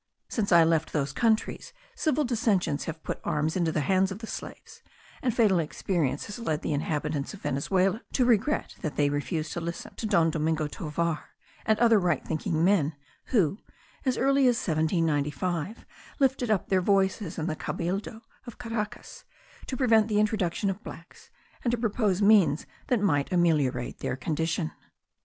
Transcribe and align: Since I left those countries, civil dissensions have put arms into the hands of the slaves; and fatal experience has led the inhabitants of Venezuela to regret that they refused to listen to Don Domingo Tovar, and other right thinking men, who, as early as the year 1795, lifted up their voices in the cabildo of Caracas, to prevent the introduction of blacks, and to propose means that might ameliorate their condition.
Since 0.29 0.51
I 0.51 0.63
left 0.63 0.93
those 0.93 1.13
countries, 1.13 1.73
civil 1.95 2.23
dissensions 2.25 2.85
have 2.85 3.03
put 3.03 3.21
arms 3.23 3.55
into 3.55 3.71
the 3.71 3.81
hands 3.81 4.11
of 4.11 4.17
the 4.17 4.25
slaves; 4.25 4.81
and 5.21 5.31
fatal 5.31 5.59
experience 5.59 6.25
has 6.25 6.39
led 6.39 6.63
the 6.63 6.73
inhabitants 6.73 7.35
of 7.35 7.41
Venezuela 7.43 8.01
to 8.13 8.25
regret 8.25 8.73
that 8.81 8.95
they 8.95 9.11
refused 9.11 9.53
to 9.53 9.61
listen 9.61 9.93
to 9.97 10.07
Don 10.07 10.31
Domingo 10.31 10.65
Tovar, 10.67 11.25
and 11.67 11.77
other 11.77 11.99
right 11.99 12.25
thinking 12.25 12.65
men, 12.65 12.95
who, 13.25 13.59
as 14.03 14.17
early 14.17 14.47
as 14.47 14.59
the 14.65 14.71
year 14.71 14.77
1795, 14.79 15.85
lifted 16.17 16.49
up 16.49 16.69
their 16.69 16.81
voices 16.81 17.37
in 17.37 17.45
the 17.45 17.55
cabildo 17.55 18.21
of 18.47 18.57
Caracas, 18.57 19.23
to 19.67 19.77
prevent 19.77 20.07
the 20.07 20.19
introduction 20.19 20.71
of 20.71 20.83
blacks, 20.83 21.29
and 21.63 21.69
to 21.69 21.77
propose 21.77 22.23
means 22.23 22.65
that 22.87 22.99
might 23.01 23.31
ameliorate 23.31 23.99
their 23.99 24.15
condition. 24.15 24.71